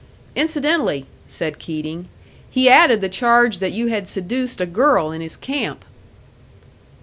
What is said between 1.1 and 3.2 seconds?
said Keating, "he added the